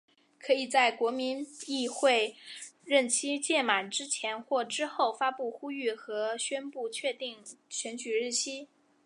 [0.39, 2.35] 可以在国民议会
[2.83, 7.37] 任期届满之前或之后发布呼吁和宣布确定
[7.69, 8.67] 选举日期。